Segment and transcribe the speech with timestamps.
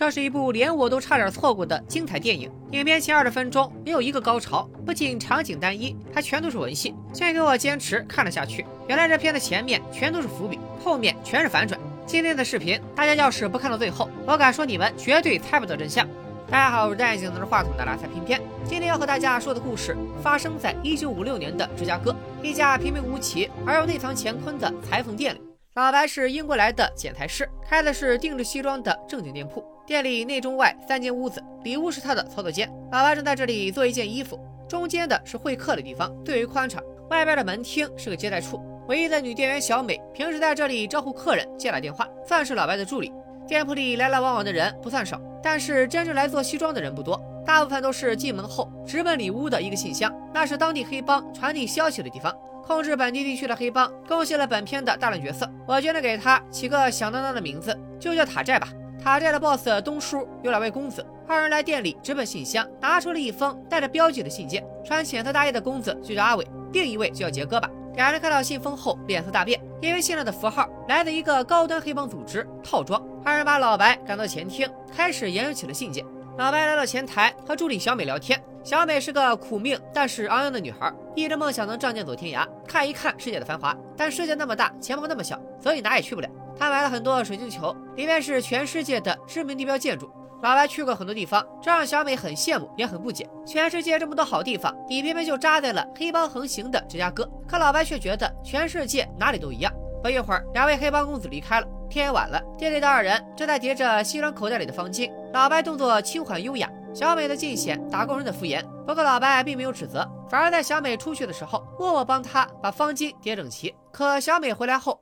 [0.00, 2.50] 这是一部连我都差点错过的精彩电影。
[2.70, 8.64] 影片前二十分钟没有一个高潮，不仅场景单一，还全都是文戏，却给我坚持看了下去。
[8.88, 11.78] 原来这片的前面全都是伏笔，后面全是反转。
[12.06, 16.08] 今天的视频，大家要是不看到最后，我敢说你们绝对猜不到真相。
[16.50, 18.40] 大家好，我是戴眼镜拿着话筒的拉塞偏偏。
[18.64, 25.42] 今天要和大家说的故事发生在一九五六年的芝加哥，一家平平无奇而又内藏乾坤的裁缝店里。
[25.74, 29.62] 老白是英国来的剪裁师，开的是定制西装的正经店铺。
[29.90, 32.70] 店里内中外三间屋子，里屋是他的操作间。
[32.92, 34.38] 老白正在这里做一件衣服。
[34.68, 36.80] 中间的是会客的地方，最为宽敞。
[37.08, 38.62] 外边的门厅是个接待处。
[38.86, 43.12] 唯一的女店员小美平时在这里招呼客人、接打电话，算是老白的助理。
[43.48, 52.32] 店铺里来来往往的人不算少，但是真正来做西装的人不多，大部分都是进门后直奔里屋的一个信箱，那是当地黑帮传递消息的地方。
[52.62, 58.68] 控制本地地区的黑帮贡献了本片的大量角色，我决定给他起个响当当的名字，就叫塔寨吧。
[59.02, 64.62] 塔寨的 boss 东叔有两位公子，二人来店里直奔信箱，拿出了一封带着标记的信件。
[64.84, 67.70] 穿浅色大衣的公子就叫阿伟，另一位就叫杰哥吧。
[67.96, 73.02] 两人看到信封后脸色大变，因为信上的符号来自一个高端黑帮组织套装。
[73.24, 76.04] 二人把老白赶到前厅，开始研究起了信件。
[76.36, 78.38] 老白来到前台和助理小美聊天。
[78.62, 83.74] 小美是个苦命但是昂扬的女孩，一直梦想能仗剑走天涯，看一看世界的繁华。
[83.96, 86.28] 但世界那么大，钱包那么小，所以哪也去不了。
[86.60, 90.10] 他买了很多水晶球，里面是全世界的知名地标建筑。
[90.42, 93.26] 老白去过很多地方，这让小美很羡慕，也很不解。
[93.46, 97.26] 全世界这么多好地方，你偏偏就扎在了黑帮横行的芝加哥。
[97.48, 99.72] 可老白却觉得全世界哪里都一样。
[100.02, 102.38] 不一会儿，两位黑帮公子离开了，天也晚了。
[102.58, 106.68] 店里的二人正在叠着西装口袋里的方巾，老白动作轻缓优雅。
[106.92, 113.74] 小美的尽显打工人的敷衍，不过老白并没有指责，反而在小美出去的时候默默帮她把方巾叠整齐。
[113.92, 115.00] 可小美回来后，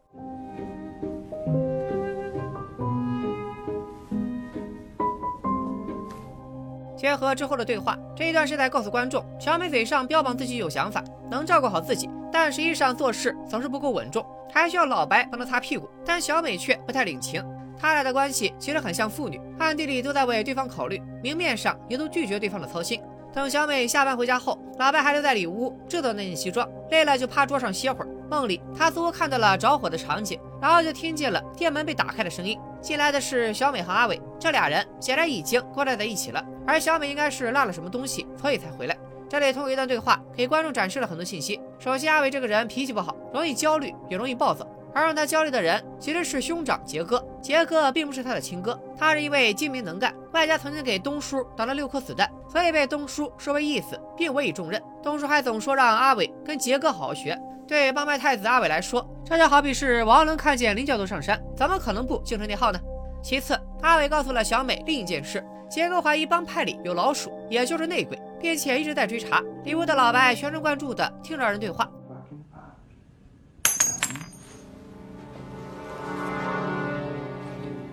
[6.98, 15.88] 结合之后的对话，这一段是在告诉观众，小美嘴上标榜自己有想法，能照顾好自己，但实际上做事总是不够稳重，还需要老白帮她擦屁股。
[16.04, 17.41] 但小美却不太领情。
[17.81, 23.00] 他俩的关系其实很像父女，暗地里都在为对方考虑，明面上也都拒绝对方的操心。
[23.32, 28.08] 等小美下班回家后，老白还留在里屋制作那件西装，累了就趴桌上歇会儿。
[28.28, 32.58] 梦里他似乎看到了着火的场景，然后就听见了店门被打开的声音。
[32.81, 36.44] 进来的是小美和阿伟，这俩人显然已经勾搭在一起了。
[36.66, 38.97] 而小美应该是落了什么东西，所以才回来。
[39.28, 41.61] 这里通过一段对话给观众展示了很多信息。
[41.78, 44.67] 首先，阿伟这个人脾气不好，容易焦虑，也容易暴躁。
[44.94, 47.22] 而让他焦虑的人其实是兄长杰哥。
[47.43, 54.83] 杰哥并不是他的亲哥，他是一位精明能干，外加曾经给东叔挡了六颗子弹，所以被东叔收为义子，并委以重任。
[55.03, 57.38] 东叔还总说让阿伟跟杰哥好好学。
[57.69, 62.81] 对帮派太子阿伟来说，这就好比是王伦看见林教头上山，怎么可能不精神内耗呢？
[63.23, 69.43] 其次，阿伟告诉了小美另一件事：杰哥怀疑帮派里有老鼠，也就是内鬼，并且一直在追查。
[69.65, 71.87] 里屋的老白全神贯注的听着二人对话。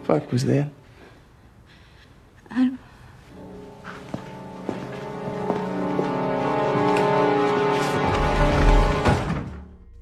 [0.08, 0.68] fuck was there?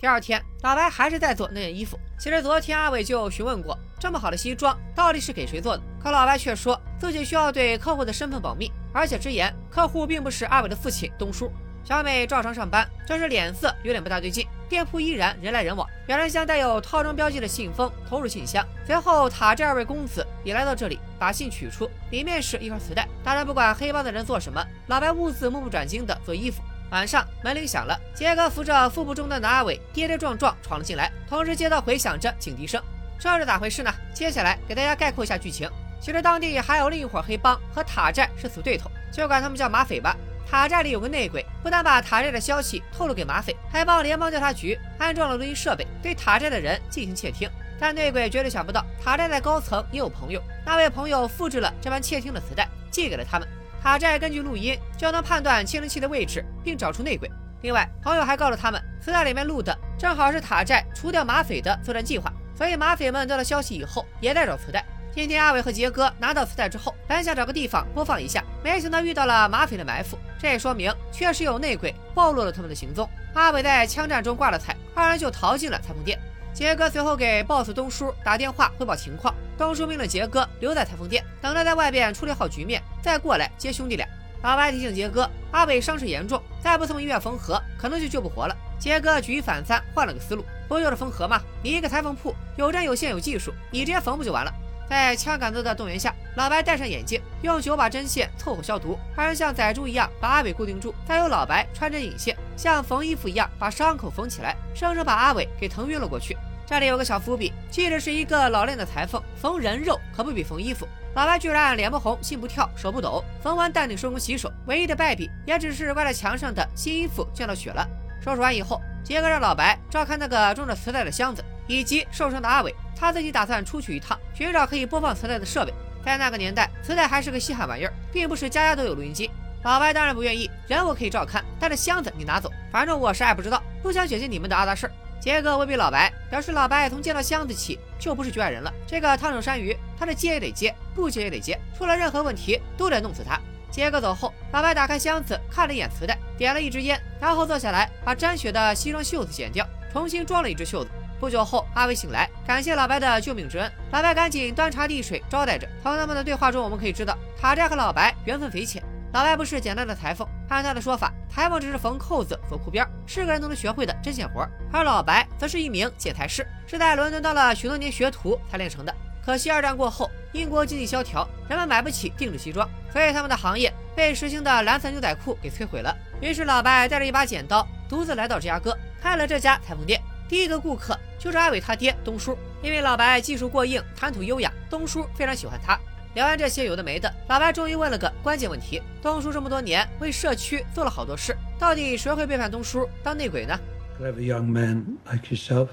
[0.04, 1.98] 第二天，老白还是在做那件衣服。
[2.20, 5.84] 其实昨天阿伟就询问过，这么好的西装到底是给谁做的？
[5.98, 11.50] 可老白却说自己需要对客户的身份保密，而且直言客户并不是阿伟的父亲东叔。
[11.86, 14.46] 小美照常上班，这时脸色有点不大对劲。
[14.68, 18.62] 店铺依然人来人往，两人将带有套装标记的信封投入信箱。
[18.86, 23.08] 随后，塔这二位公子也来到这里，把信取出，里面是一块磁带。
[23.24, 26.62] 当然，不管黑帮的人做什么，老白兀自目不转睛地做衣服。
[26.94, 32.80] 晚上，门铃响了，杰哥扶着腹部中弹的阿伟，跌跌撞撞闯了进来，同时街道回响着警笛声。
[33.20, 33.92] 这是咋回事呢？
[34.14, 35.68] 接下来给大家概括一下剧情。
[36.00, 40.16] 其实当地还有另一伙黑帮和塔寨是死对头，就管他们叫马匪吧。
[40.48, 47.50] 塔寨里有个内鬼，不但把塔寨的消息透露给马匪，还帮联邦调查局安装了录音设备，对塔寨的人进行窃听。
[47.80, 53.48] 但内鬼绝对想不到，塔寨在高层也有朋友，那位朋友复制了这盘窃听的磁带，寄给了他们。
[53.84, 57.30] 塔寨根据录音就能判断窃听器的位置，并找出内鬼。
[57.64, 64.86] 另外，朋友还告诉他们，磁带里面录的正好是塔寨除掉马匪的作战计划，所以马匪们得到消息以后也在找磁带。
[65.14, 70.18] 今天阿伟和杰哥拿到磁带之后，本想找个地方播放一下，没想到遇到了马匪的埋伏。
[70.40, 73.08] 这也说明确实有内鬼暴露了他们的行踪。
[73.34, 76.18] 阿伟在枪战中挂了彩，二人就逃进了裁缝店。
[76.54, 84.08] 杰哥随后给 boss 东叔打电话汇报情况，东叔命令杰哥留在裁缝店，等他在外边处理好局面，再过来接兄弟俩。
[84.44, 88.56] 老白提醒杰哥，阿伟伤势严重，再不送医院缝合，可能就救不活了。
[88.78, 91.42] 杰哥举一反三，换了个思路，不就是缝合吗？
[91.64, 94.54] 你一个裁缝铺，有针有线有技术，你直接缝不就完了？
[94.90, 99.00] 在枪杆子的动员下，老白戴上眼镜，用九把针线凑合消毒。
[99.16, 106.38] 二人像仔猪一样把阿伟固定住，再由老白穿针引线，像缝衣服一样把伤口缝起来，生生把阿伟给疼晕了过去。
[106.66, 110.88] 这里有个小伏笔，即使是一个老练的裁缝，缝人肉可不比缝衣服。
[111.16, 117.88] 老白居然脸不红心不跳手不抖，缝完淡定收工洗手，唯一的败笔也只是挂在墙上的新衣服溅到血了。
[118.22, 122.74] 收拾完以后，杰哥让老白照看那个装着磁带的箱子，以及受伤的阿伟。
[122.96, 125.74] 他自己打算出去一趟，寻找可以播放磁带的设备。
[126.06, 129.30] 在那个年代，磁带还是个稀罕玩意儿，并不是家家都有录音机。
[129.64, 134.92] 老白当然不愿意，人我可以照看，但是箱子你拿走，反正我啥也不知道，不想卷进你们的阿达事儿。
[135.22, 138.74] 杰哥威逼老白，表示老白从见到箱子起就不是局外人了。
[138.86, 143.40] 这个烫手山芋，他是接也得接，不接也得接，出了任何问题都得弄死他。
[143.72, 150.90] 杰哥走后，老白打开箱子看了一眼磁带，点了一支烟，然后坐下来把沾血的西装袖子剪掉，重新装了一只袖子。
[151.22, 153.72] 不久后，阿伟醒来，感谢老白的救命之恩。
[153.94, 155.66] 老白赶紧端茶递水招待着。
[155.82, 158.84] 从他们的对话中，我们可以知道，塔寨和老白缘分匪浅。
[159.14, 164.44] 老白不是简单的裁缝，按他的说法，裁缝只是缝扣子、缝裤边，是个人都能学会的针线活。
[164.72, 168.92] 而老白则是一名剪裁师，是在伦敦当了许多年学徒才练成的。
[169.24, 175.96] 可惜二战过后，英国经济萧条，人们买不起定制西装，所以他们的行业被时兴的蓝色牛仔裤给摧毁了。
[176.20, 180.02] 于是老白带着一把剪刀，独自来到芝加哥，开了这家裁缝店。
[180.28, 185.80] 第一个顾客就是阿伟他爹东叔，因为老白技术过硬，谈吐优雅，东叔非常喜欢他。
[186.14, 193.60] 聊完这些有的没的，老白终于问了个关键问题：东叔这么多年为社区做了好多事，到底谁会背叛东叔当内鬼呢
[194.00, 195.70] ？Clever young man like yourself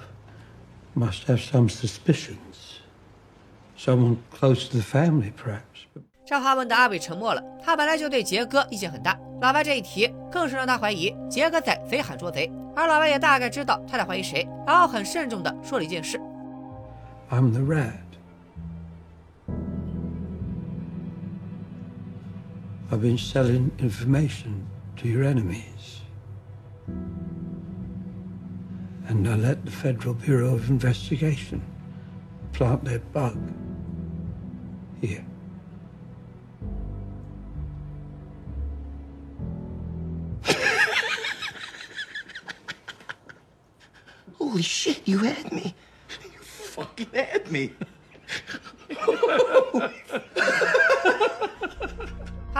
[0.96, 2.78] must have some suspicions.
[3.78, 5.86] Someone close to the family, perhaps.
[6.26, 7.42] 这话问的阿伟沉默了。
[7.62, 12.50] 他本来就对杰哥意见很大，老白这一提更是让他怀疑杰哥在贼喊捉贼。
[12.74, 16.18] 而老白也大概知道他在怀疑谁，然后很慎重的说了一件事
[17.30, 18.09] ：“I'm the rat.
[22.92, 24.66] I've been selling information
[24.96, 26.00] to your enemies,
[29.06, 31.62] and I let the Federal Bureau of Investigation
[32.52, 33.38] plant their bug
[35.00, 35.24] here.”
[44.36, 45.76] Holy shit, you had me.
[46.24, 47.72] You fucking had me.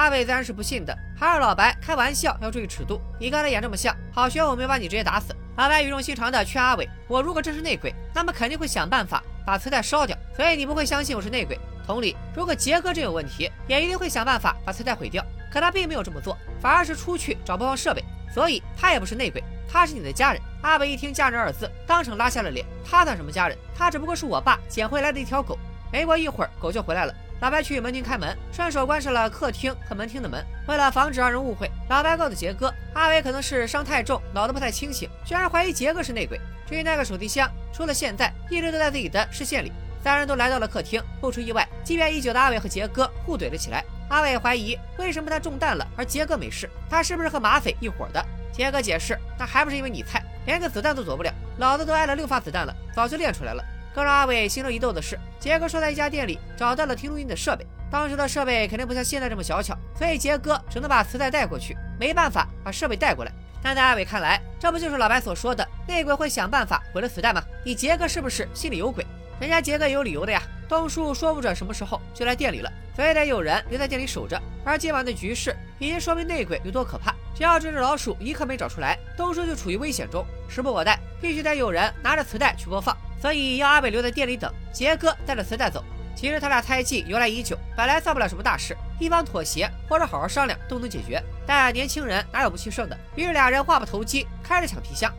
[0.00, 2.98] 阿伟自然是不信的，还让老白开玩笑要注意尺度。
[3.18, 5.36] 你刚才演这么像，好悬我没把你直接打死。
[5.58, 11.60] 老白语重心长的劝阿伟：“我如果真是内鬼，那么肯定会想办法把磁带烧掉，所以你不会相信我是内鬼。
[11.86, 15.22] 同理，如果杰哥真有问题，也一定会想办法把磁带毁掉。
[15.52, 18.02] 可他并没有这么做，反而是出去找播放设备，
[18.32, 22.64] 所以他也不是内鬼，他是你的家人。”阿伟一听“家人”二字，当场拉下了脸。
[22.90, 23.58] 他算什么家人？
[23.76, 25.58] 他只不过是我爸捡回来的一条狗。
[25.92, 27.14] 没过一会儿，狗就回来了。
[27.40, 30.44] 老白去门厅开门，顺手关上了客厅和门厅的门。
[30.68, 36.38] 为了防止让人误会，老白告诉杰哥，阿伟可能是伤太重，脑子不太清醒，居然怀疑杰哥是内鬼。
[36.68, 39.72] 至于那个手提箱，除了现在，一直都在自己的视线里。
[40.04, 43.82] 三人都来到了客厅，不出意外，积怨已久的阿伟和杰哥互怼了起来。
[44.10, 46.68] 阿伟怀疑，为什么他中弹了，而杰哥没事？
[46.90, 48.22] 他是不是和马匪一伙的？
[48.52, 50.22] 杰哥解释，那还不是因为你菜。
[50.46, 53.62] 连个子弹都躲不了，老子都挨了六发子弹了，早就练出来了。
[53.94, 63.32] 更让阿伟心中一动的是，杰哥说在一家店里找到了听录音的设备，当时的设备肯定不像现在这么小巧，所以杰哥只能把磁带带过去，没办法把设备带过来。
[63.62, 67.42] 但在阿伟看来，这不就是老白所说的内鬼会想办法毁了磁带吗？
[67.64, 69.04] 你杰哥是不是心里有鬼？
[69.38, 74.40] 人家杰哥有理由的呀，东叔说不准什么时候就来店里了，所以得有人留在店里守着。
[74.64, 77.14] 而今晚的局势已经说明内鬼有多可怕。
[77.34, 80.24] 只要这只老鼠一刻没找出来，东叔就处于危险中。
[80.48, 85.84] 时不我待，必须得有人拿着磁带去播放，所以要阿伟留在店里等，杰哥带着磁带走。
[86.16, 91.22] 其实他俩猜忌由来已久，本来算不了什么大事，一方妥协或者好好商量都能解决。
[91.46, 92.98] 但年轻人哪有不气盛的？
[93.14, 95.12] 于是俩人话不投机，开始抢皮箱。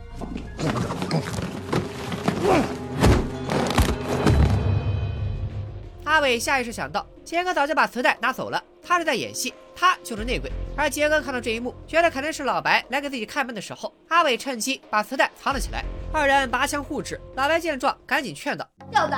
[6.04, 9.52] 阿伟下意识想到，杰哥早就把磁带拿走了，他是在演戏。
[9.74, 13.92] 他就是内鬼，而杰哥看到这一幕，觉得肯定是老白来给自己开门的时候。
[14.08, 17.20] 阿伟趁机把磁带藏了起来，二人拔枪互指。
[17.36, 19.16] 老白见状，赶紧劝道：“要的，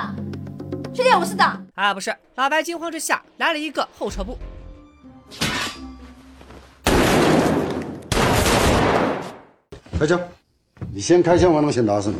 [0.93, 1.45] 确定我是的。”
[1.77, 2.15] 啊，不是。
[2.35, 4.37] 老白惊慌之下来了一个后撤步。
[9.99, 10.21] 开枪！
[10.93, 12.17] 你先开枪，我能先打死你。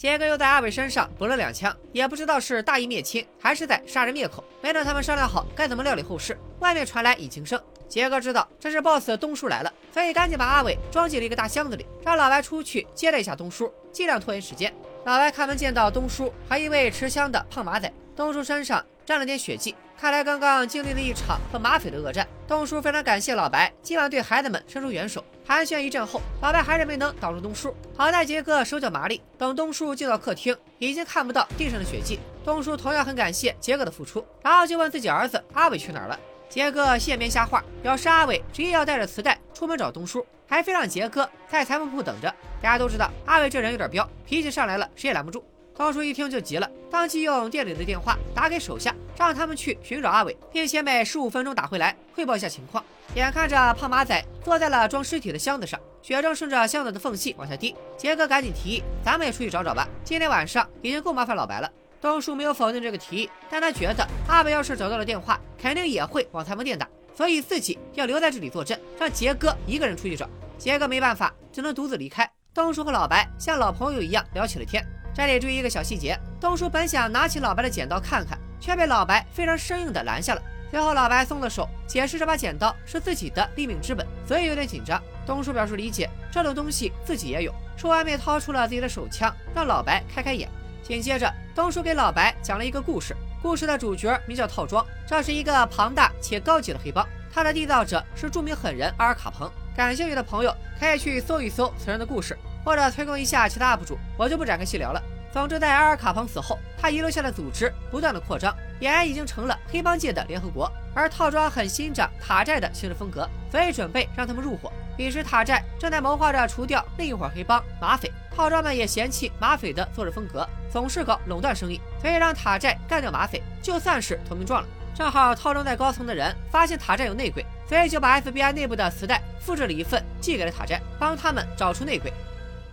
[0.00, 4.42] 杰哥又在阿伟身上补了两枪，也不知道是大义灭亲，还是在杀人灭口。
[4.60, 7.60] 没等他们商量好该怎么料理后事，外面传来引擎声。
[7.92, 14.72] 杰哥知道这是 boss 的东叔来了，所以赶紧把阿伟装进了一个大箱子里，让老白出去接待一下东叔，尽量拖延时间。
[15.04, 17.92] 老白开门见到东叔和一位持枪的胖马仔。
[18.16, 19.74] 东叔身上沾了点血迹。
[19.98, 22.26] 看来刚刚经历了一场和马匪的恶战。
[22.48, 25.22] 东叔非常感谢老白今晚对孩子们伸出援手。
[25.46, 27.76] 寒暄一阵后，老白还是没能挡住东叔。
[27.94, 32.18] 好在杰哥手脚麻利，等东叔进到客厅，已经看不到地上的血迹。
[32.42, 36.18] 东叔同样很感谢杰哥的付出，然后就问自己儿子阿伟去哪儿了。
[36.52, 42.28] 杰哥现编瞎话，表示阿伟执意要带着磁带出门找东叔，还非让杰哥在裁缝铺等着。
[42.60, 45.42] 大家都知道阿伟这人有点彪，脾气上来了谁也拦不住。
[45.74, 52.84] 东叔一听就急了，当即用店里的电话打给手下，让他们去寻找阿伟，并且每十五分钟打回来汇报一下情况。
[53.14, 70.28] 眼看着胖马仔坐在了装尸体的箱子上，血正顺着箱子的缝隙往下滴，杰哥赶紧提议：“咱们也出去找找吧，今天晚上已经够麻烦老白了。”东叔没有否定这个提议，但他觉得阿伟要是找到了电话，肯定也会往裁缝店打，所以自己要留在这里坐镇，让杰哥一个人出去找。
[70.58, 72.28] 杰哥没办法，只能独自离开。
[72.52, 74.84] 东叔和老白像老朋友一样聊起了天。
[75.14, 80.42] 这里注意一个小细节：东叔本想拿起老白的剪刀看看，却被老白非常生硬的拦下了。
[80.68, 85.00] 最后老白松了手，解释这把剪刀是自己的立命之本，所以有点紧张。
[85.24, 87.54] 东叔表示理解，这种东西自己也有。
[87.76, 90.48] 说完，便掏出了自己的手枪，让老白开开眼。
[90.82, 99.50] 紧接着，东叔给老白讲了一个故事，故事的主角名叫套装，这是一个庞大且高级的黑帮，他的缔造者是著名狠人阿尔卡彭。
[99.76, 102.38] 感兴趣的朋友可以去搜一搜此人的故事。
[102.64, 105.02] 或者催更一下其他 UP 主，我就不展开细聊了。
[105.32, 110.70] 总之，在阿尔卡彭死后，他遗留下的组织不断的扩张，俨然已经成了黑帮界的联合国。
[110.94, 114.72] 而套装很欣赏塔寨的行事风格，所以准备让他们入伙。
[114.96, 124.68] 彼时，塔寨正在谋划着除掉另一伙黑帮马匪，套装们也嫌弃马匪的做事风格，总是搞垄断生意，所以让塔寨干掉马匪，就算是投名状了。
[124.94, 132.12] 正好套装在高层的人发现塔寨有内鬼，所以就把 FBI 内部的磁带复制了一份寄给了塔寨，帮他们找出内鬼。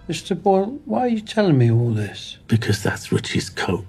[0.10, 0.36] Mr.
[0.36, 2.36] Boyle, why are you telling me all this?
[2.48, 3.84] Because that's Richie's coat.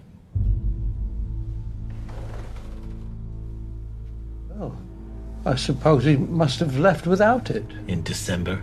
[5.45, 7.65] I suppose he must have left without it.
[7.87, 8.59] In December.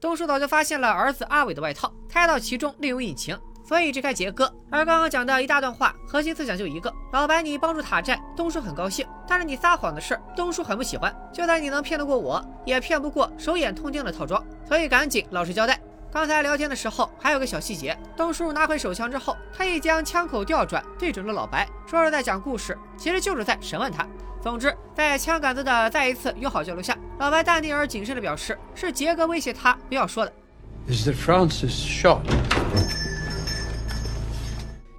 [0.00, 3.36] 东叔早就发现了儿子阿伟的外套，猜到其中另有隐情，
[3.66, 4.44] 所以支开杰哥。
[4.70, 11.12] 而刚刚讲的一大段话，核心思想就一个：老白，你帮助塔寨，东叔很高兴；但是你撒谎的事，东叔很不喜欢。
[11.32, 15.80] 就算你能骗得过我，也骗不过手眼通天的套装，所以赶紧老实交代。
[16.12, 24.06] 刚才聊天的时候还有个小细节，东叔拿回手枪之后，特意将枪口调转，对准了老白，说是在讲故事，其实就是在审问他。
[24.40, 30.32] 总之，在枪杆子的再一次友好交流下，老白淡定而谨慎地表示，是杰哥威胁他不要说的。
[30.88, 32.20] Is that Francis shot?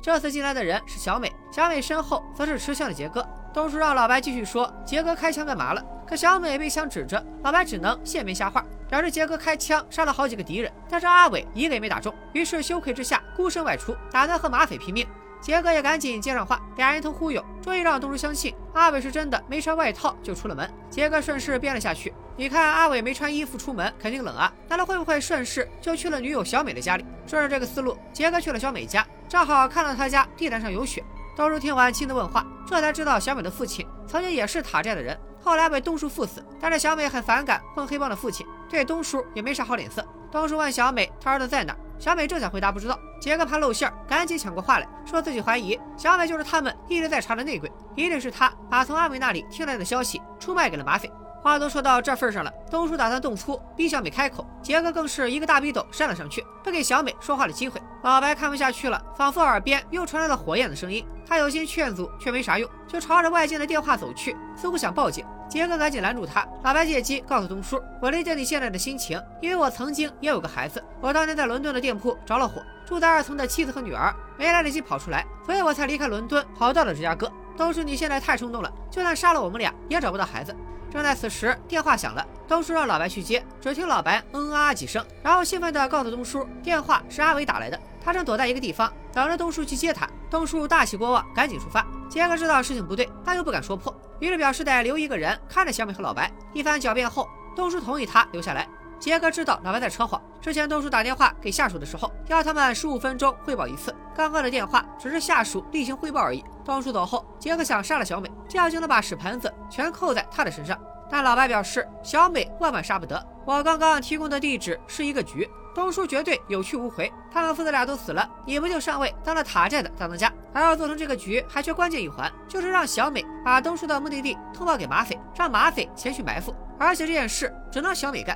[0.01, 3.25] 这次进来的人是小美，小美身后则是持枪的杰哥。
[3.53, 5.83] 东叔让老白继续说，杰哥开枪干嘛了？
[6.07, 15.07] 可小美被枪指着，老白只能现编瞎话，表示杰哥开枪杀了好几个敌人，但是阿伟一个也没打中，于是羞愧之下孤身外出，打算和马匪拼命。
[15.39, 20.67] 杰哥也赶紧接上话，俩人一通忽悠，终于让东叔相信阿伟是真的没穿外套就出了门。
[20.89, 27.05] 杰哥顺势编了下去，你看阿伟没穿衣服出门，肯定冷啊，那他会不会顺势就去了女友小美的家里？
[27.27, 31.03] 顺着这个思路，杰哥去了小美家，正好看到他家地毯上有血。
[31.35, 35.15] 东叔听完亲自问话，这才知道小美的父亲曾经也是塔寨的人。
[35.39, 40.05] 后来被东叔父死，但是小美很反感混黑帮的父亲，对东叔也没啥好脸色。
[40.31, 51.09] 东叔问小美他儿子在哪，小美正想回答不知道，杰哥怕露馅儿，赶紧抢过话来，说自己怀疑小美就是他们一直在查的内鬼，一定是他把从阿伟那里听来的消息出卖给了马匪。
[51.41, 54.45] 话都说到这份上了，东叔打算动粗，逼小美开口。
[54.61, 57.81] 杰哥更是一个大逼斗扇了上去，不给小美说话的机会。
[58.03, 61.05] 老白看不下去了，仿佛耳边又传来了火焰的声音。
[61.25, 65.25] 他有心劝阻，却没啥用，就朝着外间的电话走去，似乎想报警。
[65.49, 66.45] 杰哥赶紧拦住他。
[66.63, 70.83] 老白借机告诉东叔：“我理解你现在的心情，因为我曾经也有个孩子。
[70.99, 77.31] 我当年在伦敦的店铺着了火，住在二层的妻子和女儿没来得及跑出来，所以我才离开伦敦，跑到了芝加哥。
[77.55, 80.55] 东叔，你现在太冲动了，就算杀了我们俩，也找不到孩子。”
[80.89, 82.25] 正在此时，电话响了。
[82.47, 87.77] 东叔让老白去接，只听老白嗯啊啊几声，然后兴奋地告诉东叔，电话是阿伟打来的，
[88.07, 90.07] 他正躲在一个地方，等着东叔去接他。
[90.29, 91.85] 东叔大喜过望，赶紧出发。
[92.07, 96.31] 杰克知道事情不对，但又不敢说破，于是表示得留一个人看着小美和老白。
[96.53, 98.65] 一番狡辩后，东叔同意他留下来。
[98.97, 100.21] 杰克知道老白在扯谎。
[100.39, 103.93] 之前东叔打电话给下属的时候，要他们十五分钟汇报一次。
[104.15, 106.41] 刚刚的电话只是下属例行汇报而已。
[106.63, 110.79] 东叔走后，杰克想杀了小美，这样就能把屎盆子全扣在他的身上。
[111.09, 113.21] 但老白表示，小美万万杀不得。
[113.45, 117.13] 我刚刚提供的地址是一个局，东叔绝对有去无回。
[117.31, 120.33] 他们父子俩都死了，你不就上位当了塔寨的大当家？
[120.51, 126.51] 而要做成这个局，还缺关键一环，就是让小美把东叔的目的地通报给马匪，让马匪前去埋伏。
[126.79, 128.35] 而且这件事只能小美干。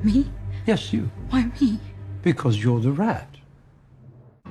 [0.00, 0.26] Me?
[0.64, 1.06] Yes, you.
[1.32, 1.80] Why me?
[2.22, 3.26] Because you're the rat.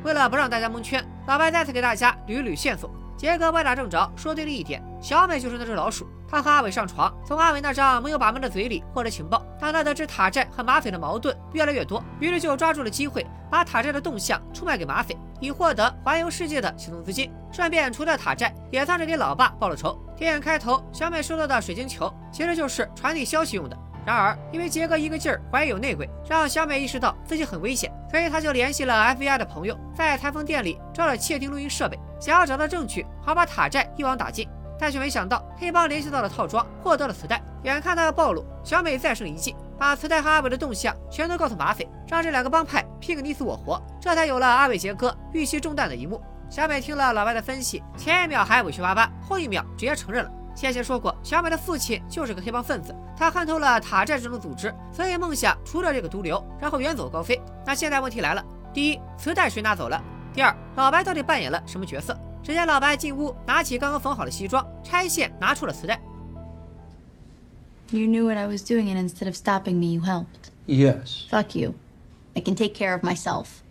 [0.03, 2.91] 为了不让大家蒙圈，老白再次给大家捋捋线索。
[3.15, 6.05] 杰哥歪打正着，说对了一点：小美就是那只老鼠。
[6.31, 9.45] 他和阿伟上床，从阿伟那张没有把门的嘴里获得情报。
[9.59, 20.01] 当他得知塔寨和马匪的矛盾越来越多，于是就抓住了机会，把塔寨的动向出卖给马匪，以获得环游世界的行动资金，顺便除掉塔寨，也算是给老爸报了仇。
[20.15, 23.77] 电影开头，小美收到的水晶球其实就是传递消息用的。
[24.05, 34.47] 然而，因为杰哥一个劲儿怀疑有内鬼，让小美意识到自己很危险，所以他就联系了 FBI 的朋友，在裁缝店里装了窃听录音设备，想要找到证据，好把塔寨一网打尽。
[34.81, 37.39] 但却没想到，黑帮联系到了套装，获得了磁带。
[37.61, 43.79] 眼看他要暴露，小美再生一计，把磁带和阿伟的动向全都告诉马匪，让这两个帮派拼个你死我活。
[44.01, 46.19] 这才有了阿伟杰哥预期中弹的一幕。
[46.49, 50.31] 小美听了老外的分析，前一秒还委屈巴巴，后一秒直接承认了。
[50.55, 57.39] 先前说过，小美的父亲就是个黑帮分子，他看透了塔寨这种组织，所以梦想除掉这个毒瘤，然后远走高飞。
[57.63, 60.03] 那现在问题来了：第一，磁带谁拿走了？
[60.33, 62.17] 第二，老白到底扮演了什么角色？
[62.43, 66.01] 只见老白进屋，拿起刚刚缝好的西装，拆线拿出了磁带。
[67.91, 70.49] You knew what I was doing, and instead of stopping me, you helped.
[70.65, 71.27] Yes.
[71.29, 71.75] Fuck you.
[72.35, 73.61] I can take care of myself.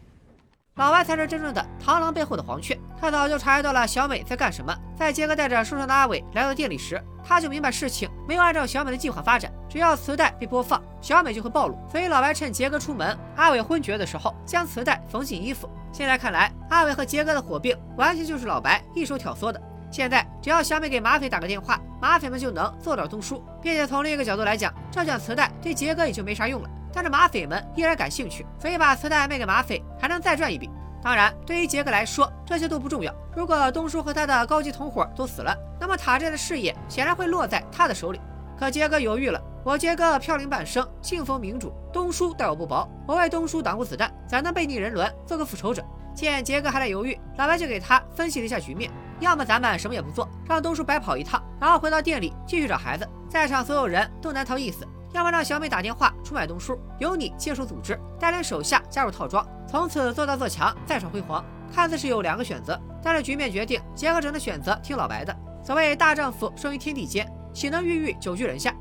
[0.81, 4.75] 老白才是真正的螳螂背后的黄雀，他早就察觉到了小美在干什么。
[4.97, 9.53] 在杰哥带着受伤的阿伟来到店里时，他就明白事情没有按照小美的计划发展。
[9.69, 11.77] 只要磁带被播放，小美就会暴露。
[11.87, 15.69] 所以老白趁杰哥出门、阿伟昏厥的时候，将磁带缝进衣服。
[15.93, 19.61] 现在看来，阿伟和杰哥的火并完全就是老白一手挑唆的。
[19.91, 23.45] 现在只要小美给马匪打个电话，马匪们就能做到东叔。
[23.61, 26.71] 并且从另一个角度来讲，这卷磁带对杰哥也就没啥用了。
[26.93, 30.71] 但是马匪们依然感兴趣，所以把磁带卖给马匪还能再赚一笔。
[31.03, 33.15] 当然，对于杰克来说，这些都不重要。
[33.35, 38.21] 如果东叔和他的高级同伙都死了，那么塔寨的事业显然会落在他的手里。
[38.59, 45.83] 可杰哥犹豫了：我杰哥飘零半生，信奉民主，东叔待我不薄，我为东叔挡过子弹，怎能背逆人伦，做个复仇者？
[46.15, 54.87] 见杰哥还在犹豫，老白就给他分析了一下局面：要么咱们什么也不做，让东叔白跑一趟，然后回到店里继续找孩子，在场所有人都难逃一死。
[55.12, 61.45] 要么让小美打电话出卖东叔，由你接手组织，带领手下加入套装，从此做大做强，再创辉煌。
[61.73, 65.37] 看似是有两个选择，但是局面决定，杰克只能选择听老白的。
[65.65, 68.75] 所谓大丈夫生于天地间，岂能郁郁久居人下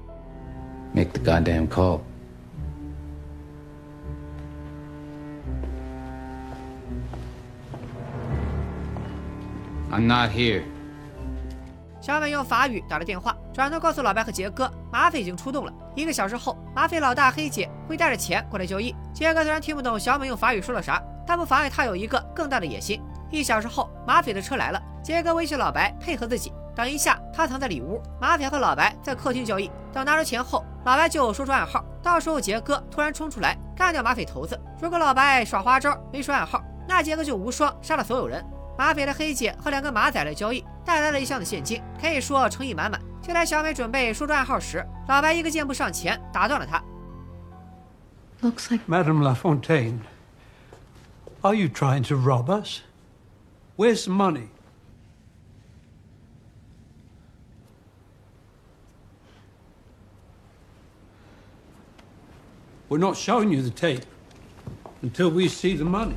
[0.94, 2.02] ？Make the goddamn call.
[9.92, 10.64] I'm not here.
[12.10, 15.72] 小美用法语打了电话，转头告诉老白和杰哥，马匪已经出动了。
[15.94, 18.96] 一个小时后，马匪老大黑姐会带着钱过来交易。
[19.14, 23.00] 杰哥虽然听不懂小美用法语说了啥，但不妨碍他有一个更大的野心。
[23.30, 26.52] 一小时后，马匪的车来了，杰哥威胁老白配合自己。
[26.76, 29.70] 等一下，他藏在里屋，马匪和老白在客厅交易。
[29.94, 34.60] 等拿出钱后，老白就说出暗号，到时候杰哥突然冲出来干掉马匪头子。
[34.82, 38.44] 如果老白耍花招没说暗号，那杰哥就无双杀了所有人。
[38.76, 43.00] 马匪的黑姐和两个马仔来交易，带来了一箱子现金，可以说诚意满满。
[43.22, 46.84] 就在小美准备说出暗号时，老白一个箭步上前打断了她。
[48.42, 50.00] Looks like Madame Lafontaine,
[51.42, 52.80] are you trying to rob us?
[53.78, 54.48] Where's the money?
[62.90, 64.06] We're not showing you the tape
[65.04, 66.16] until we see the money.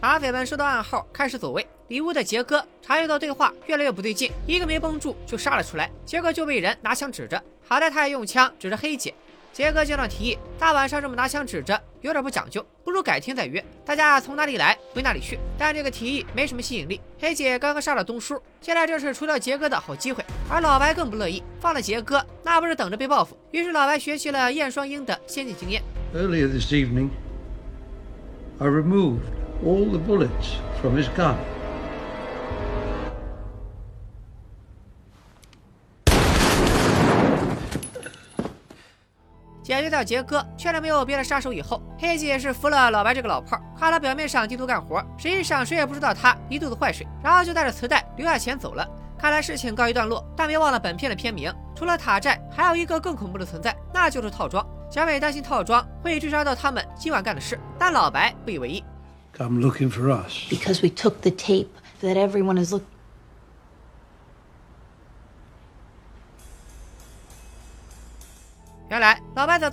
[0.00, 1.66] 马匪们收到暗号，开始走位。
[1.88, 5.90] 里屋的杰哥察觉到对话越来越不对劲，一个没绷住就杀了出来。
[6.06, 9.12] 杰哥就被人拿枪指着，好在他也用枪指着黑姐。
[9.52, 15.38] 杰哥接着提议，大晚上这么拿枪指着，有点不讲究，不如改天再约，大家从哪里来回哪里去。
[15.56, 17.00] 但这个提议没什么吸引力。
[17.20, 20.24] 黑姐刚刚杀了东叔，现在正是除掉杰哥的好机会。
[20.50, 23.38] 而老白更不乐意，放了杰哥，那不是等着被报复。
[23.52, 25.80] 于是老白学习了燕双鹰的先进经验。
[26.12, 27.10] Earlier this evening,
[28.58, 29.22] I removed
[29.64, 31.36] all the bullets from his gun.
[39.64, 48.86] 解决掉杰哥，确认没有别的杀手以后，黑姐也是服了老白这个老炮，夸他表面上低头干活，实际上谁也不知道他一肚子坏水，然后就带着磁带留下钱走了。
[49.18, 54.62] 看来事情告一段落，但别忘了本片的片名，除了塔寨，还有一个更恐怖的存在，那就是套装。
[54.90, 58.84] 小美担心套装会追杀到他们今晚干的事，但老白不以为意。
[59.38, 61.68] i'm looking for us because we took the tape
[62.02, 62.93] that everyone is looking.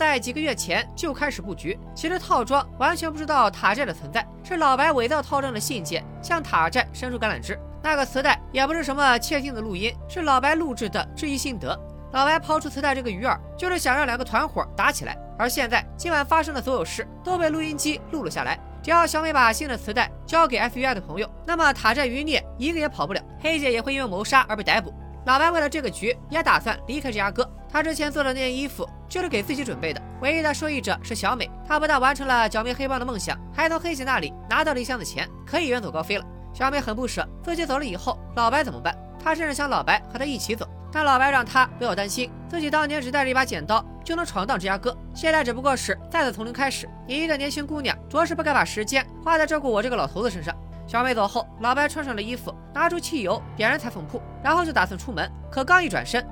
[0.01, 1.77] 在几个月前就开始布局。
[1.93, 7.55] 其实套装完全不知道塔寨的存在，是老白伪造套装的信件向塔寨伸出橄榄枝。
[7.83, 11.79] 那个磁带也不是什么窃听的录音，是老白录制的质疑心得。
[12.13, 15.15] 老白抛出磁带这个鱼饵，就是想让两个团伙打起来。
[15.37, 18.59] 而现在今晚发生的所有事都被录音机录了下来。
[18.81, 24.91] 只要小美把新的磁带交给 FBI 的朋友，那么塔寨余孽一个也跑不了，黑姐也会因为谋杀而被逮捕。
[25.27, 27.47] 老白为了这个局，也打算离开芝加哥。
[27.71, 31.49] 他之前做的那件衣服就是给自己准备的，唯一的受益者是小美。
[31.65, 36.25] 他不但完成了剿灭黑帮的梦想，还从黑姐那里拿到了一箱子钱，可以远走高飞了。
[36.53, 38.93] 小美很不舍，自己走了以后，老白怎么办？
[39.23, 46.89] 她甚至想老白和她一起走，但老白让她不要担心，自己当年只带着一把剪刀就能闯荡芝加哥，现在只不过是再次从零开始。
[47.07, 50.53] 你一个年轻姑娘，着实不该把时间花在照顾我这个老头子身上。
[50.87, 55.31] 小美走后，老白穿上了衣服，拿出汽油点燃裁缝铺，然后就打算出门。
[55.49, 56.27] 可刚一转身，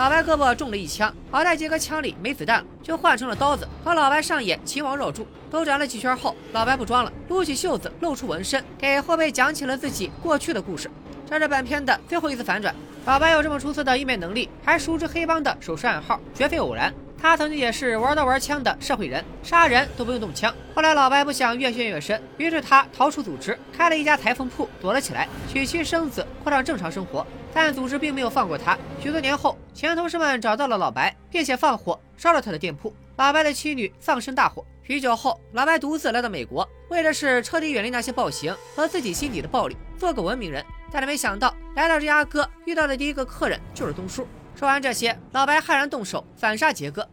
[0.00, 5.26] 老白胳膊中了一枪，好在杰哥枪里没子弹了，就换成了刀子，和老白上演秦王绕柱。
[5.50, 10.90] 兜转了几圈后，老白不装了，撸起袖子露出纹身，给后辈讲起了自己过去的故事。
[11.28, 12.74] 这是本片的最后一次反转。
[13.04, 16.90] 老白有这么出色的应变能力，还熟知黑帮的手势暗号，绝非偶然。
[17.20, 20.50] 他曾经也是玩刀玩枪的社会人，杀人都不用动枪。
[20.74, 27.26] 后来老白不想越陷越深，于是他逃出组织，开了一家裁缝铺，躲了起来，娶妻生子，过上正常生活。
[27.52, 28.78] 但组织并没有放过他。
[29.00, 32.94] 许多年后，前同事们找到了老白，并且放火烧了他的店铺。
[33.16, 34.64] 老白的妻女丧身大火。
[34.82, 40.64] 许久后，老白独自来到美国，为的是彻底远离那些暴行和自己心底的暴力，做个文明人。
[40.90, 44.26] 但是没想到，来到芝加哥遇到的第一个客人就是东叔。
[44.56, 47.08] 说完这些，老白悍然动手反杀杰哥。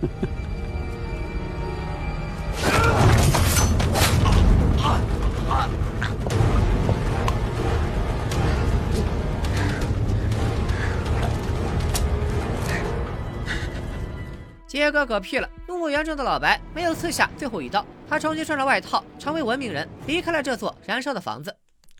[14.68, 21.56] 杰哥嗝屁了，怒目圆睁的老白没有刺下最后一刀，他重新穿上外套，成为文明人，离开了这座燃烧的房子。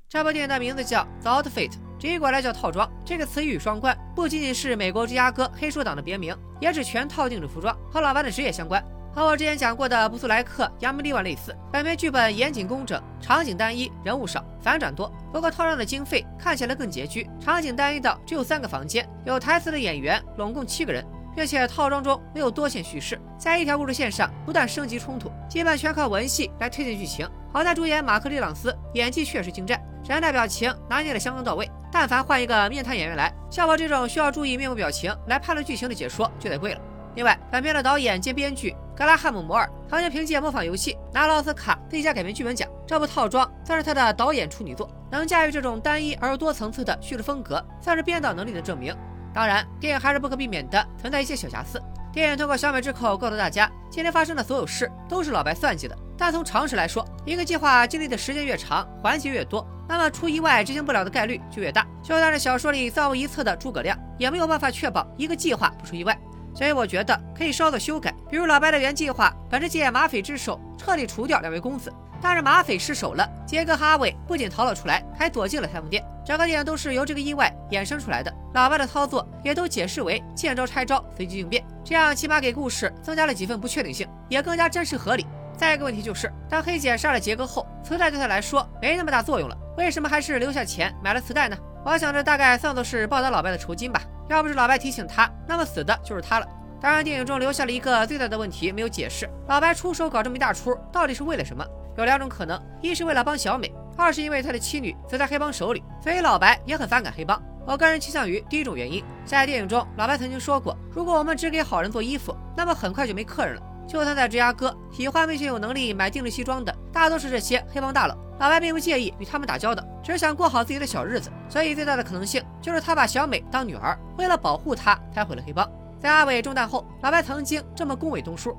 [0.07, 2.87] 这部电影的名字叫《The Outfit》，直译过来叫套装。
[3.07, 8.85] 这个词语双关，不仅仅是美国芝加哥黑手党的别名，也指全套定制服装，和老白的职业相关。
[9.15, 15.11] 和我之前讲过的布苏莱克、扬梅利万类似，本片剧本严谨工整，场景单一，人物少，反转多。
[15.33, 21.03] 不过套装的经费看起来更拮据，场景单一到只有三个房间，有台词的演员拢共七个人。
[21.39, 27.31] 并且套装中没有多线叙事，在一条故事线上不断升级冲突，基本全靠文戏来推进剧情。
[27.53, 31.71] 好在主演马克·里朗斯演技确实精湛，人的表情拿捏的相当到位。
[31.93, 36.81] 但凡换一个面瘫演员来，像我这种需要注意面部表情来判断剧情的解说就得跪了。
[37.15, 48.93] 另外，本片的导演兼编剧格拉汉姆·摩尔曾经凭借模仿游戏拿了奥斯卡最佳改编剧本奖，这部套装算是他的导演处女作，能驾驭这种单一而又多层次的叙事风格，算是编导能力的证明。
[49.39, 51.81] 当然，电影还是不可避免的存在一些小瑕疵。
[52.13, 55.97] 电影通过小美之口告诉大家，今天发生的所有事都是老白算计的。
[56.17, 61.87] 但从常识来说，一个计划经历的时间越长，环节越多，那么出意外执行不了的概率就越大。
[62.03, 66.19] 就算是小说里造物一册的诸葛亮，也没有办法确保一个计划不出意外。
[66.59, 71.95] 所以我觉得可以稍作修改，比如老白的原计划本是借马匪之手彻底除掉两位公子。
[72.21, 76.05] 但是马匪失手了，杰哥和阿伟不仅逃了出来，还躲进了裁缝店。
[76.27, 78.35] 整个电影都是由这个意外衍生出来的。
[78.55, 85.25] 老白的操作也都解释为见招拆招，随机应变，这样起码给故事增加了几分不确定性，也更加真实合理。
[85.57, 91.57] 再一个问题就是，当黑姐杀了杰哥后，磁带对他来说没那么大作用了，为什么还是留下钱买了磁带呢？
[91.91, 94.03] 我想这大概算作是报答老白的酬金吧。
[94.29, 96.47] 要不是老白提醒他，那么死的就是他了。
[96.83, 101.65] 当然，电影中留下了一个最大的问题没有解释：老白出手搞这么一大出，到底是为了什么？
[101.97, 107.43] 有两种可能，一是为了帮小美，二是因为他的妻女死在黑帮手里，所以老白也很反感黑帮。
[107.67, 109.03] 我个人倾向于第一种原因。
[109.25, 113.63] 在电影中，老白曾经说过，如果我们只给好人做衣服，那么很快就没客人了。
[113.89, 118.15] 就算在芝加哥，喜欢并且有能力买定制西装的，大多是这些黑帮大佬。
[118.39, 121.29] 老白并不介意与他们打交道，只是想过好自己的小日子。
[121.49, 125.69] 所以最大的可能性就是他把小美当女儿，为了保护她才毁了黑帮。
[125.99, 128.57] 在阿伟中弹后，老白曾经这么恭维东叔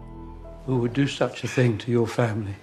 [0.67, 2.55] ：“Would do such a thing to your family。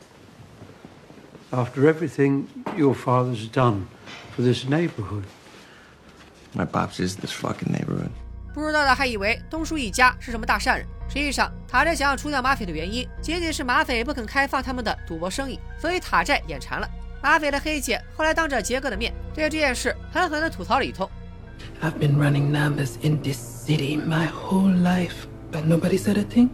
[1.50, 2.44] after everything
[2.76, 3.84] your father's done
[4.36, 5.22] for this neighborhood.
[6.54, 8.10] My pops is this fucking neighborhood.
[8.52, 16.88] 不知道的还以为东叔一家是什么大善人，实际上塔寨想要除掉马匪的原因，仅仅是马匪不肯开放他们的赌博生意，所以塔寨眼馋了。
[17.22, 21.08] 马匪的黑姐后来当着杰哥的面对这件事狠狠地吐槽了一通。
[21.82, 26.50] I've been running numbers in this city my whole life, but nobody said a thing.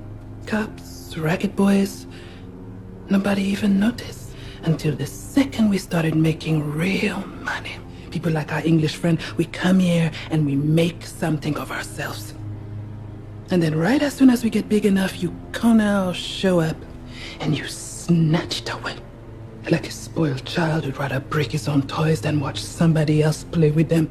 [0.46, 2.06] Cops, racket boys,
[3.08, 4.34] nobody even noticed
[4.64, 7.78] until the second we started making real money.
[8.10, 12.34] People like our English friend, we come here and we make something of ourselves.
[13.52, 16.76] And then right as soon as we get big enough, you Connell show up
[17.38, 18.94] and you snatch it away.
[19.70, 23.70] Like a spoiled child who'd rather break his own toys than watch somebody else play
[23.70, 24.08] with them.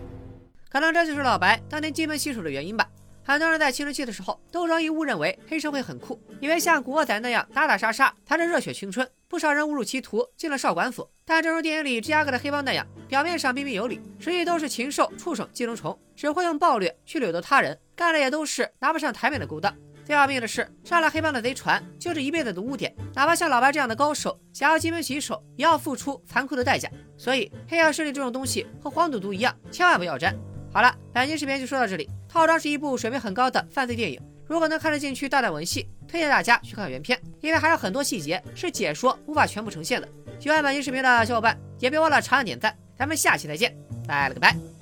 [0.69, 2.88] 可能这就是老白当年金盆洗手的原因吧。
[3.23, 9.08] 很多人在青春期的时候都容易误认为黑社会很酷，以为像古惑仔那样打打杀杀才能热血青春。
[9.27, 11.10] 不少人误入歧途，进了少管所。
[11.25, 19.74] 但正如电影里芝加哥的黑帮那样，表面上彬彬有礼，实际都是禽兽、畜生、寄生虫，只会用暴虐去掠夺他人，干的也都是拿不上台面的勾当。
[20.04, 26.90] 最要命的是，上了黑帮的贼船就是一辈子的污点，哪怕像老白这样的高手，想要金盆洗手，也要付出残酷的代价。
[27.16, 30.36] 所以，黑暗势力这种东西和黄赌毒一样，千万不要沾。
[30.74, 32.10] 好了，本期视频就说到这里。
[32.28, 40.10] 套装是一部水平很高的犯罪电影，如果能看得进去大胆文戏，推荐大家去看原片，因为还有很多细节是解说无法全部呈现的。
[40.40, 44.81] 喜欢本期视频的小伙伴也别忘了长按点赞，咱们下期再见，拜了个拜。